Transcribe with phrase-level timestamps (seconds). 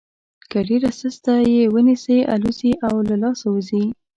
[0.51, 3.83] که ډېره سسته یې ونیسئ الوزي او له لاسه وځي.